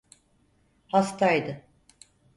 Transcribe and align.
Hastaydı. 0.87 1.63